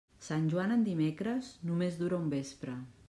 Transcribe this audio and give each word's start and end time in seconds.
Sant 0.27 0.45
Joan 0.53 0.73
en 0.75 0.85
dimecres, 0.87 1.51
només 1.71 2.01
dura 2.01 2.21
un 2.23 2.33
vespre. 2.37 2.79